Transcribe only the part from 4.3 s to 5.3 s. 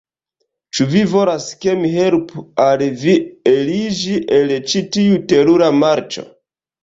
el ĉi tiu